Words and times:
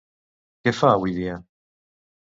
Què 0.63 0.73
fa 0.79 0.89
avui 0.93 1.15
dia? 1.21 1.37